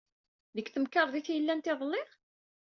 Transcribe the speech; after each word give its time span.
Deg 0.55 0.65
temkarḍit 0.69 1.27
ay 1.33 1.39
llant 1.41 1.71
iḍelli? 1.71 2.03